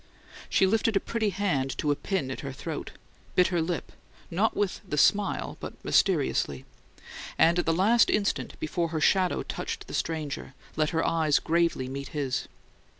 [0.49, 2.93] She lifted a pretty hand to a pin at her throat,
[3.35, 3.91] bit her lip
[4.31, 6.65] not with the smile, but mysteriously
[7.37, 11.87] and at the last instant before her shadow touched the stranger, let her eyes gravely
[11.87, 12.47] meet his.